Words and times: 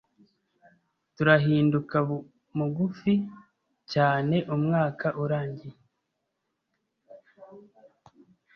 Turahinduka 1.15 1.97
mugufi 2.57 3.13
cyane 3.91 4.37
umwaka 4.55 5.07
urangiye. 5.23 5.77